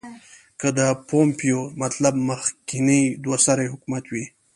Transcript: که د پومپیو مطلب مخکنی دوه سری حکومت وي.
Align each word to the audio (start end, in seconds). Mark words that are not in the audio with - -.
که 0.59 0.67
د 0.77 0.79
پومپیو 1.07 1.59
مطلب 1.81 2.13
مخکنی 2.29 3.01
دوه 3.23 3.37
سری 3.45 3.65
حکومت 3.73 4.03
وي. 4.11 4.25